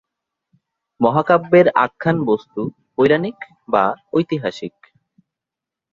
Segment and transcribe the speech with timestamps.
[1.01, 2.61] মহাকাব্যের আখ্যান-বস্তু
[2.95, 3.37] পৌরাণিক
[3.69, 3.83] বা
[4.13, 4.75] ঐতিহাসিক।